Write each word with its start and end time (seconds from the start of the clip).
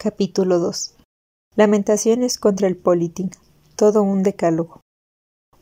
Capítulo 0.00 0.60
2 0.60 0.94
Lamentaciones 1.56 2.38
contra 2.38 2.68
el 2.68 2.76
politing. 2.76 3.30
Todo 3.74 4.04
un 4.04 4.22
decálogo. 4.22 4.80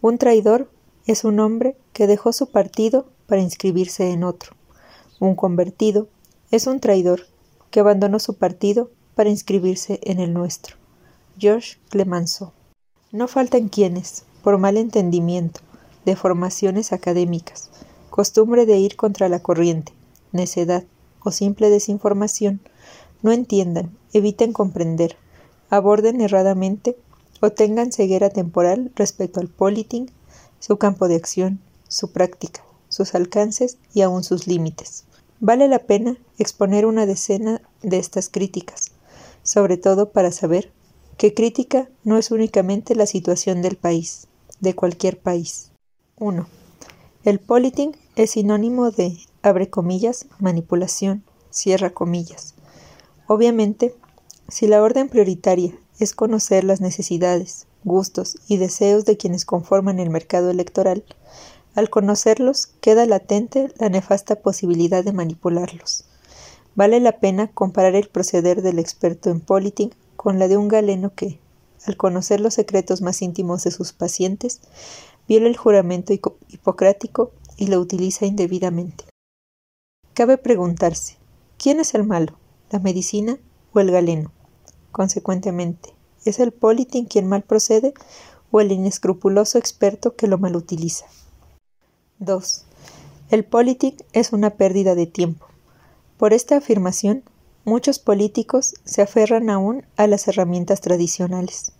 Un 0.02 0.18
traidor 0.18 0.70
es 1.06 1.24
un 1.24 1.40
hombre 1.40 1.74
que 1.94 2.06
dejó 2.06 2.34
su 2.34 2.50
partido 2.50 3.06
para 3.26 3.40
inscribirse 3.40 4.10
en 4.10 4.24
otro. 4.24 4.52
Un 5.20 5.36
convertido 5.36 6.08
es 6.50 6.66
un 6.66 6.80
traidor 6.80 7.22
que 7.70 7.80
abandonó 7.80 8.18
su 8.18 8.36
partido 8.36 8.90
para 9.14 9.30
inscribirse 9.30 10.00
en 10.02 10.20
el 10.20 10.34
nuestro. 10.34 10.76
George 11.38 11.78
Clemenceau. 11.88 12.52
No 13.12 13.28
faltan 13.28 13.70
quienes, 13.70 14.26
por 14.42 14.58
mal 14.58 14.76
entendimiento, 14.76 15.60
de 16.04 16.14
formaciones 16.14 16.92
académicas, 16.92 17.70
costumbre 18.10 18.66
de 18.66 18.76
ir 18.76 18.96
contra 18.96 19.30
la 19.30 19.40
corriente, 19.40 19.94
necedad 20.32 20.84
o 21.24 21.30
simple 21.30 21.70
desinformación, 21.70 22.60
no 23.26 23.32
entiendan, 23.32 23.90
eviten 24.12 24.52
comprender, 24.52 25.16
aborden 25.68 26.20
erradamente 26.20 26.96
o 27.40 27.50
tengan 27.50 27.90
ceguera 27.90 28.30
temporal 28.30 28.92
respecto 28.94 29.40
al 29.40 29.48
politing, 29.48 30.06
su 30.60 30.76
campo 30.76 31.08
de 31.08 31.16
acción, 31.16 31.58
su 31.88 32.12
práctica, 32.12 32.64
sus 32.88 33.16
alcances 33.16 33.78
y 33.92 34.02
aun 34.02 34.22
sus 34.22 34.46
límites. 34.46 35.06
Vale 35.40 35.66
la 35.66 35.80
pena 35.80 36.16
exponer 36.38 36.86
una 36.86 37.04
decena 37.04 37.62
de 37.82 37.98
estas 37.98 38.28
críticas, 38.28 38.92
sobre 39.42 39.76
todo 39.76 40.12
para 40.12 40.30
saber 40.30 40.70
que 41.16 41.34
crítica 41.34 41.88
no 42.04 42.18
es 42.18 42.30
únicamente 42.30 42.94
la 42.94 43.06
situación 43.06 43.60
del 43.60 43.74
país, 43.74 44.28
de 44.60 44.76
cualquier 44.76 45.18
país. 45.18 45.72
1. 46.20 46.46
El 47.24 47.40
politing 47.40 47.90
es 48.14 48.30
sinónimo 48.30 48.92
de, 48.92 49.18
abre 49.42 49.68
comillas, 49.68 50.26
manipulación, 50.38 51.24
cierra 51.50 51.90
comillas. 51.90 52.54
Obviamente, 53.28 53.94
si 54.48 54.66
la 54.66 54.82
orden 54.82 55.08
prioritaria 55.08 55.76
es 55.98 56.14
conocer 56.14 56.62
las 56.62 56.80
necesidades, 56.80 57.66
gustos 57.82 58.38
y 58.46 58.58
deseos 58.58 59.04
de 59.04 59.16
quienes 59.16 59.44
conforman 59.44 59.98
el 59.98 60.10
mercado 60.10 60.50
electoral, 60.50 61.04
al 61.74 61.90
conocerlos 61.90 62.68
queda 62.80 63.06
latente 63.06 63.72
la 63.78 63.88
nefasta 63.88 64.36
posibilidad 64.36 65.04
de 65.04 65.12
manipularlos. 65.12 66.04
Vale 66.74 67.00
la 67.00 67.18
pena 67.18 67.48
comparar 67.48 67.94
el 67.94 68.08
proceder 68.08 68.62
del 68.62 68.78
experto 68.78 69.30
en 69.30 69.40
politing 69.40 69.90
con 70.16 70.38
la 70.38 70.46
de 70.46 70.56
un 70.56 70.68
galeno 70.68 71.12
que, 71.14 71.38
al 71.86 71.96
conocer 71.96 72.40
los 72.40 72.54
secretos 72.54 73.02
más 73.02 73.22
íntimos 73.22 73.64
de 73.64 73.70
sus 73.70 73.92
pacientes, 73.92 74.60
viola 75.26 75.48
el 75.48 75.56
juramento 75.56 76.12
hipocrático 76.12 77.32
y 77.56 77.66
lo 77.66 77.80
utiliza 77.80 78.26
indebidamente. 78.26 79.04
Cabe 80.14 80.38
preguntarse, 80.38 81.16
¿quién 81.58 81.80
es 81.80 81.94
el 81.94 82.04
malo, 82.04 82.38
la 82.70 82.78
medicina 82.78 83.38
o 83.72 83.80
el 83.80 83.90
galeno? 83.90 84.32
Consecuentemente, 84.92 85.94
¿es 86.24 86.40
el 86.40 86.52
politing 86.52 87.06
quien 87.06 87.26
mal 87.26 87.42
procede 87.42 87.94
o 88.50 88.60
el 88.60 88.72
inescrupuloso 88.72 89.58
experto 89.58 90.16
que 90.16 90.26
lo 90.26 90.38
mal 90.38 90.56
utiliza? 90.56 91.06
2. 92.18 92.64
El 93.30 93.44
politing 93.44 93.96
es 94.12 94.32
una 94.32 94.50
pérdida 94.50 94.94
de 94.94 95.06
tiempo. 95.06 95.46
Por 96.16 96.32
esta 96.32 96.56
afirmación, 96.56 97.24
Muchos 97.66 97.98
políticos 97.98 98.74
se 98.84 99.02
aferran 99.02 99.50
aún 99.50 99.84
a 99.96 100.06
las 100.06 100.28
herramientas 100.28 100.80
tradicionales. 100.80 101.72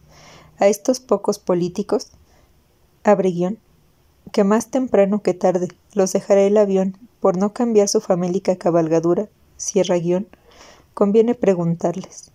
A 0.59 0.67
estos 0.67 0.98
pocos 0.98 1.39
políticos, 1.39 2.09
abre 3.05 3.31
guion, 3.31 3.61
que 4.33 4.42
más 4.42 4.73
temprano 4.73 5.23
que 5.23 5.33
tarde 5.33 5.69
los 5.92 6.12
dejará 6.12 6.41
el 6.41 6.57
avión 6.57 6.98
por 7.20 7.37
no 7.37 7.53
cambiar 7.53 7.89
su 7.89 8.01
famélica 8.01 8.57
cabalgadura, 8.57 9.29
cierra 9.57 9.95
guion, 9.95 10.27
conviene 10.97 11.34
preguntarles, 11.34 12.30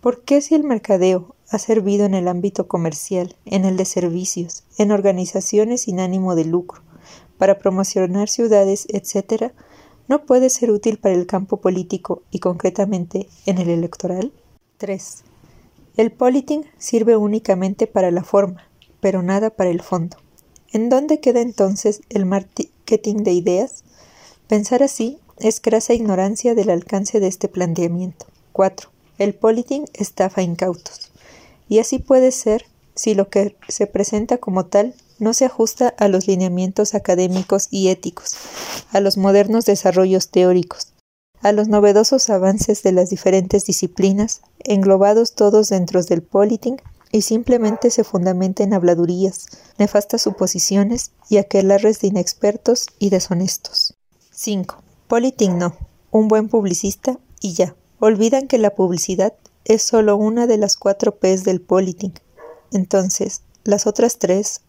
¿por 0.00 0.22
qué 0.22 0.40
si 0.40 0.54
el 0.54 0.64
mercadeo 0.64 1.36
ha 1.50 1.58
servido 1.58 2.06
en 2.06 2.14
el 2.14 2.26
ámbito 2.26 2.68
comercial, 2.68 3.36
en 3.44 3.66
el 3.66 3.76
de 3.76 3.84
servicios, 3.84 4.64
en 4.78 4.92
organizaciones 4.92 5.82
sin 5.82 6.00
ánimo 6.00 6.34
de 6.34 6.46
lucro, 6.46 6.80
para 7.36 7.58
promocionar 7.58 8.30
ciudades, 8.30 8.86
etcétera, 8.88 9.52
no 10.08 10.24
puede 10.24 10.48
ser 10.48 10.70
útil 10.70 10.96
para 10.96 11.14
el 11.14 11.26
campo 11.26 11.58
político 11.58 12.22
y 12.30 12.38
concretamente 12.38 13.28
en 13.44 13.58
el 13.58 13.68
electoral? 13.68 14.32
3. 14.78 15.24
El 15.98 16.12
politing 16.12 16.64
sirve 16.78 17.18
únicamente 17.18 17.86
para 17.86 18.10
la 18.10 18.24
forma, 18.24 18.70
pero 19.00 19.22
nada 19.22 19.50
para 19.50 19.68
el 19.68 19.82
fondo. 19.82 20.16
¿En 20.72 20.88
dónde 20.88 21.20
queda 21.20 21.42
entonces 21.42 22.00
el 22.08 22.24
marketing 22.24 23.16
de 23.16 23.32
ideas? 23.32 23.84
Pensar 24.48 24.82
así 24.82 25.18
es 25.38 25.60
grasa 25.60 25.94
ignorancia 25.94 26.54
del 26.54 26.70
alcance 26.70 27.20
de 27.20 27.26
este 27.26 27.48
planteamiento. 27.48 28.26
4. 28.52 28.90
El 29.18 29.34
politing 29.34 29.84
estafa 29.94 30.42
incautos. 30.42 31.10
Y 31.68 31.78
así 31.78 31.98
puede 31.98 32.32
ser 32.32 32.66
si 32.94 33.14
lo 33.14 33.28
que 33.28 33.56
se 33.68 33.86
presenta 33.86 34.38
como 34.38 34.66
tal 34.66 34.94
no 35.18 35.34
se 35.34 35.44
ajusta 35.44 35.88
a 35.98 36.08
los 36.08 36.26
lineamientos 36.26 36.94
académicos 36.94 37.68
y 37.70 37.88
éticos, 37.88 38.36
a 38.92 39.00
los 39.00 39.16
modernos 39.16 39.64
desarrollos 39.64 40.30
teóricos, 40.30 40.92
a 41.40 41.52
los 41.52 41.68
novedosos 41.68 42.30
avances 42.30 42.82
de 42.82 42.92
las 42.92 43.10
diferentes 43.10 43.66
disciplinas, 43.66 44.40
englobados 44.58 45.34
todos 45.34 45.68
dentro 45.68 46.02
del 46.02 46.22
politing, 46.22 46.76
y 47.12 47.22
simplemente 47.22 47.90
se 47.90 48.04
fundamenta 48.04 48.64
en 48.64 48.74
habladurías, 48.74 49.46
nefastas 49.78 50.22
suposiciones 50.22 51.12
y 51.30 51.38
aquelarres 51.38 52.00
de 52.00 52.08
inexpertos 52.08 52.86
y 52.98 53.10
deshonestos. 53.10 53.94
5. 54.32 54.85
Politing 55.08 55.56
no. 55.56 55.76
Un 56.10 56.26
buen 56.26 56.48
publicista 56.48 57.18
y 57.40 57.54
ya. 57.54 57.76
Olvidan 58.00 58.48
que 58.48 58.58
la 58.58 58.74
publicidad 58.74 59.34
es 59.64 59.82
solo 59.82 60.16
una 60.16 60.48
de 60.48 60.58
las 60.58 60.76
cuatro 60.76 61.16
P's 61.16 61.44
del 61.44 61.60
politing. 61.60 62.14
Entonces, 62.72 63.42
las 63.62 63.86
otras 63.86 64.18
tres 64.18 64.62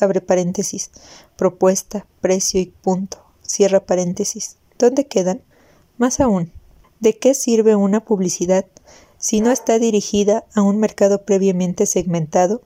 abre 0.00 0.22
paréntesis, 0.22 0.90
propuesta, 1.36 2.06
precio 2.22 2.58
y 2.58 2.66
punto, 2.66 3.18
cierra 3.42 3.80
paréntesis. 3.80 4.56
¿Dónde 4.78 5.06
quedan? 5.06 5.42
Más 5.98 6.20
aún, 6.20 6.52
¿de 7.00 7.18
qué 7.18 7.34
sirve 7.34 7.76
una 7.76 8.02
publicidad 8.02 8.64
si 9.18 9.42
no 9.42 9.50
está 9.50 9.78
dirigida 9.78 10.46
a 10.54 10.62
un 10.62 10.78
mercado 10.78 11.24
previamente 11.24 11.84
segmentado, 11.84 12.62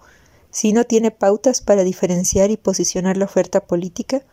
si 0.56 0.72
no 0.72 0.84
tiene 0.84 1.11
pautas 1.11 1.61
para 1.61 1.84
diferenciar 1.84 2.50
y 2.50 2.56
posicionar 2.56 3.19
la 3.19 3.27
oferta 3.27 3.67
política, 3.67 4.25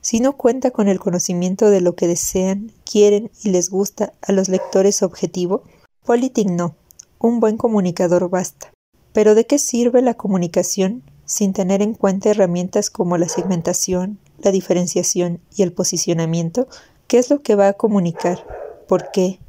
si 0.00 0.20
no 0.20 0.36
cuenta 0.36 0.70
con 0.70 0.86
el 0.86 1.00
conocimiento 1.00 1.70
de 1.70 1.80
lo 1.80 1.96
que 1.96 2.06
desean, 2.06 2.70
quieren 2.84 3.32
y 3.42 3.48
les 3.48 3.68
gusta 3.68 4.12
a 4.22 4.30
los 4.30 4.48
lectores 4.48 5.02
objetivo? 5.02 5.64
Politic 6.04 6.48
no, 6.48 6.76
un 7.18 7.40
buen 7.40 7.56
comunicador 7.56 8.30
basta. 8.30 8.70
Pero 9.12 9.34
¿de 9.34 9.44
qué 9.44 9.58
sirve 9.58 10.02
la 10.02 10.14
comunicación 10.14 11.02
sin 11.24 11.52
tener 11.52 11.82
en 11.82 11.94
cuenta 11.94 12.30
herramientas 12.30 12.88
como 12.88 13.18
la 13.18 13.28
segmentación, 13.28 14.20
la 14.38 14.52
diferenciación 14.52 15.40
y 15.56 15.64
el 15.64 15.72
posicionamiento, 15.72 16.68
¿qué 17.08 17.18
es 17.18 17.28
lo 17.28 17.42
que 17.42 17.56
va 17.56 17.66
a 17.66 17.72
comunicar? 17.72 18.46
¿Por 18.86 19.10
qué? 19.10 19.40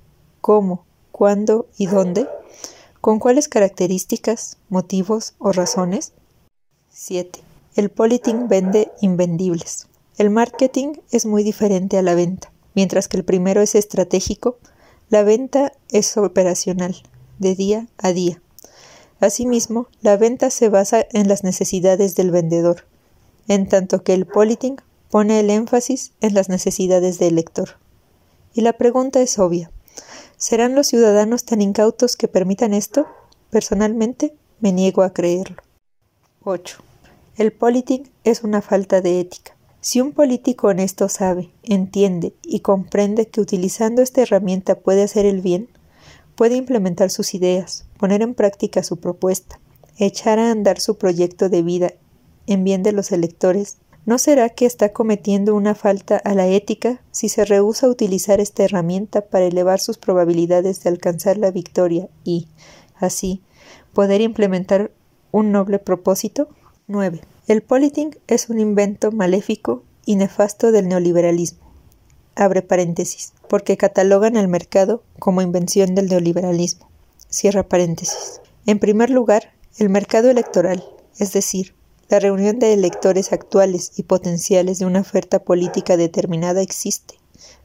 ¿Cómo? 0.42 0.84
¿Cuándo 1.12 1.68
y 1.78 1.86
dónde? 1.86 2.28
¿Con 3.02 3.20
cuáles 3.20 3.48
características, 3.48 4.58
motivos 4.70 5.36
o 5.38 5.52
razones? 5.52 6.14
7. 6.96 7.40
El 7.76 7.90
politing 7.90 8.48
vende 8.48 8.92
invendibles. 9.02 9.88
El 10.20 10.30
marketing 10.30 10.94
es 11.10 11.26
muy 11.26 11.44
diferente 11.44 11.98
a 11.98 12.04
la 12.04 12.14
venta. 12.14 12.52
Mientras 12.76 13.08
que 13.08 13.18
el 13.18 13.26
primero 13.26 13.62
es 13.62 13.74
estratégico, 13.74 14.60
la 15.10 15.24
venta 15.24 15.74
es 15.90 16.16
operacional, 16.18 16.96
de 17.40 17.56
día 17.56 17.88
a 17.98 18.14
día. 18.14 18.44
Asimismo, 19.20 19.88
la 20.02 20.18
venta 20.18 20.52
se 20.52 20.70
basa 20.70 21.08
en 21.14 21.28
las 21.28 21.44
necesidades 21.44 22.14
del 22.14 22.30
vendedor, 22.30 22.86
en 23.48 23.68
tanto 23.68 24.04
que 24.04 24.14
el 24.14 24.28
politing 24.28 24.76
pone 25.10 25.40
el 25.40 25.50
énfasis 25.50 26.12
en 26.22 26.36
las 26.36 26.48
necesidades 26.48 27.18
del 27.18 27.36
lector. 27.36 27.70
Y 28.54 28.62
la 28.62 28.74
pregunta 28.74 29.20
es 29.20 29.40
obvia. 29.40 29.72
¿Serán 30.38 30.76
los 30.76 30.88
ciudadanos 30.88 31.44
tan 31.44 31.60
incautos 31.64 32.16
que 32.16 32.28
permitan 32.28 32.72
esto? 32.72 33.08
Personalmente, 33.50 34.36
me 34.60 34.72
niego 34.72 35.02
a 35.02 35.12
creerlo. 35.12 35.58
8. 36.46 36.78
El 37.38 37.54
politing 37.54 38.10
es 38.26 38.44
una 38.44 38.62
falta 38.62 39.00
de 39.00 39.22
ética. 39.22 39.56
Si 39.80 40.02
un 40.02 40.12
político 40.12 40.68
honesto 40.68 41.08
sabe, 41.08 41.52
entiende 41.64 42.34
y 42.44 42.60
comprende 42.60 43.28
que 43.28 43.40
utilizando 43.40 44.02
esta 44.02 44.22
herramienta 44.22 44.76
puede 44.76 45.04
hacer 45.04 45.26
el 45.26 45.40
bien, 45.40 45.70
puede 46.36 46.56
implementar 46.56 47.12
sus 47.12 47.34
ideas, 47.34 47.86
poner 47.98 48.22
en 48.22 48.34
práctica 48.34 48.84
su 48.84 48.98
propuesta, 48.98 49.62
echar 49.98 50.38
a 50.38 50.52
andar 50.52 50.82
su 50.82 50.98
proyecto 50.98 51.48
de 51.48 51.62
vida 51.62 51.94
en 52.46 52.66
bien 52.66 52.84
de 52.84 52.92
los 52.92 53.14
electores, 53.14 53.78
¿no 54.06 54.18
será 54.18 54.50
que 54.50 54.66
está 54.66 54.92
cometiendo 54.92 55.56
una 55.56 55.76
falta 55.76 56.18
a 56.18 56.34
la 56.34 56.48
ética 56.48 57.02
si 57.12 57.30
se 57.30 57.46
rehúsa 57.46 57.88
a 57.88 57.90
utilizar 57.90 58.42
esta 58.42 58.64
herramienta 58.64 59.22
para 59.22 59.46
elevar 59.46 59.80
sus 59.80 59.98
probabilidades 59.98 60.84
de 60.84 60.90
alcanzar 60.90 61.38
la 61.38 61.52
victoria 61.52 62.10
y, 62.26 62.48
así, 62.96 63.42
poder 63.94 64.20
implementar 64.20 64.92
un 65.34 65.52
noble 65.52 65.80
propósito? 65.80 66.48
9. 66.88 67.20
El 67.48 67.62
politing 67.62 68.16
es 68.28 68.48
un 68.48 68.62
invento 68.62 69.12
maléfico 69.12 69.84
y 70.06 70.16
nefasto 70.16 70.72
del 70.72 70.88
neoliberalismo 70.88 71.64
abre 72.36 72.62
paréntesis, 72.62 73.34
porque 73.48 73.78
catalogan 73.78 74.38
el 74.38 74.48
mercado 74.48 75.04
como 75.20 75.42
invención 75.42 75.96
del 75.96 76.08
neoliberalismo. 76.08 76.90
Cierra 77.30 77.64
paréntesis. 77.64 78.42
En 78.66 78.80
primer 78.80 79.10
lugar, 79.10 79.54
el 79.78 79.90
mercado 79.90 80.30
electoral, 80.30 80.84
es 81.20 81.34
decir, 81.34 81.76
la 82.10 82.20
reunión 82.20 82.60
de 82.60 82.74
electores 82.74 83.34
actuales 83.34 83.94
y 83.98 84.04
potenciales 84.04 84.80
de 84.80 84.86
una 84.86 85.02
oferta 85.02 85.40
política 85.40 85.98
determinada 85.98 86.62
existe. 86.62 87.16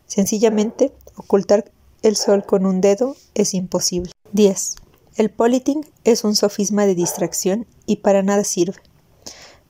Sencillamente, 0.07 0.93
ocultar 1.17 1.71
el 2.03 2.17
sol 2.17 2.45
con 2.45 2.65
un 2.65 2.81
dedo 2.81 3.17
es 3.35 3.55
imposible. 3.55 4.13
10. 4.33 4.77
El 5.19 5.31
politing 5.31 5.85
es 6.05 6.23
un 6.23 6.37
sofisma 6.37 6.87
de 6.87 6.95
distracción 6.95 7.67
y 7.87 7.97
para 7.97 8.23
nada 8.23 8.45
sirve. 8.45 8.81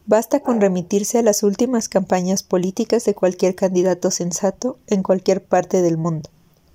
Basta 0.04 0.40
con 0.40 0.60
remitirse 0.60 1.16
a 1.16 1.22
las 1.22 1.42
últimas 1.42 1.88
campañas 1.88 2.42
políticas 2.42 3.06
de 3.06 3.14
cualquier 3.14 3.54
candidato 3.54 4.10
sensato 4.10 4.78
en 4.88 5.02
cualquier 5.02 5.42
parte 5.42 5.80
del 5.80 5.96
mundo. 5.96 6.28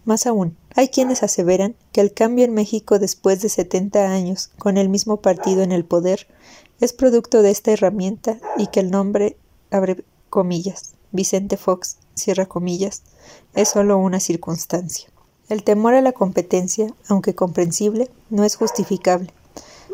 Más 0.06 0.26
aún, 0.26 0.58
hay 0.74 0.88
quienes 0.88 1.22
aseveran 1.22 1.76
que 1.92 2.02
el 2.02 2.16
cambio 2.16 2.46
en 2.46 2.56
México 2.56 2.98
después 2.98 3.44
de 3.44 3.50
70 3.50 4.12
años, 4.12 4.50
con 4.58 4.80
el 4.80 4.90
mismo 4.90 5.18
partido 5.18 5.62
en 5.62 5.72
el 5.72 5.86
poder, 5.86 6.26
es 6.80 6.94
producto 6.94 7.44
de 7.44 7.52
esta 7.52 7.74
herramienta 7.74 8.40
y 8.58 8.68
que 8.68 8.80
el 8.80 8.90
nombre, 8.90 9.38
abre 9.70 10.04
comillas, 10.32 10.96
Vicente 11.12 11.58
Fox, 11.58 11.98
cierra 12.16 12.48
comillas, 12.48 13.04
es 13.54 13.70
solo 13.70 14.00
una 14.00 14.20
circunstancia. 14.20 15.13
El 15.50 15.64
temor 15.64 15.94
a 15.94 16.02
la 16.02 16.14
competencia, 16.14 16.94
aunque 17.08 17.36
comprensible, 17.36 18.10
no 18.30 18.44
es 18.44 18.56
justificable, 18.56 19.32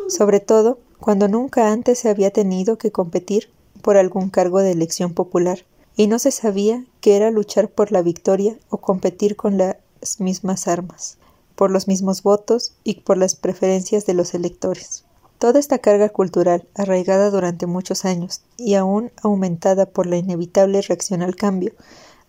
sobre 0.08 0.40
todo 0.40 0.78
cuando 1.00 1.28
nunca 1.28 1.72
antes 1.72 1.98
se 1.98 2.08
había 2.08 2.30
tenido 2.30 2.78
que 2.78 2.92
competir 2.92 3.50
por 3.82 3.96
algún 3.96 4.30
cargo 4.30 4.60
de 4.60 4.72
elección 4.72 5.12
popular, 5.12 5.64
y 5.96 6.06
no 6.06 6.18
se 6.18 6.30
sabía 6.30 6.84
que 7.00 7.16
era 7.16 7.30
luchar 7.30 7.68
por 7.68 7.92
la 7.92 8.02
victoria 8.02 8.56
o 8.68 8.78
competir 8.78 9.36
con 9.36 9.58
las 9.58 9.76
mismas 10.18 10.68
armas, 10.68 11.18
por 11.56 11.70
los 11.70 11.88
mismos 11.88 12.22
votos 12.22 12.74
y 12.84 13.00
por 13.00 13.18
las 13.18 13.34
preferencias 13.34 14.06
de 14.06 14.14
los 14.14 14.34
electores. 14.34 15.04
Toda 15.38 15.58
esta 15.58 15.78
carga 15.78 16.10
cultural, 16.10 16.66
arraigada 16.74 17.30
durante 17.30 17.66
muchos 17.66 18.04
años 18.04 18.42
y 18.56 18.74
aún 18.74 19.10
aumentada 19.22 19.86
por 19.86 20.06
la 20.06 20.16
inevitable 20.16 20.80
reacción 20.82 21.22
al 21.22 21.34
cambio, 21.34 21.72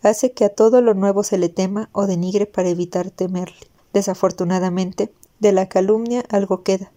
hace 0.01 0.31
que 0.31 0.45
a 0.45 0.49
todo 0.49 0.81
lo 0.81 0.93
nuevo 0.93 1.23
se 1.23 1.37
le 1.37 1.49
tema 1.49 1.89
o 1.91 2.07
denigre 2.07 2.45
para 2.45 2.69
evitar 2.69 3.11
temerle. 3.11 3.67
Desafortunadamente, 3.93 5.13
de 5.39 5.51
la 5.51 5.67
calumnia 5.67 6.23
algo 6.29 6.63
queda, 6.63 6.91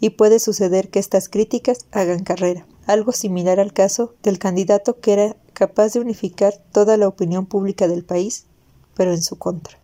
y 0.00 0.10
puede 0.10 0.40
suceder 0.40 0.88
que 0.88 0.98
estas 0.98 1.28
críticas 1.28 1.86
hagan 1.92 2.24
carrera, 2.24 2.66
algo 2.86 3.12
similar 3.12 3.60
al 3.60 3.72
caso 3.72 4.14
del 4.22 4.38
candidato 4.38 4.98
que 4.98 5.12
era 5.12 5.36
capaz 5.52 5.92
de 5.92 6.00
unificar 6.00 6.54
toda 6.72 6.96
la 6.96 7.06
opinión 7.06 7.46
pública 7.46 7.86
del 7.86 8.04
país, 8.04 8.46
pero 8.94 9.12
en 9.12 9.22
su 9.22 9.36
contra. 9.38 9.78